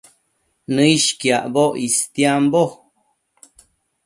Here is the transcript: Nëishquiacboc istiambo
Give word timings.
Nëishquiacboc 0.75 1.73
istiambo 1.87 2.63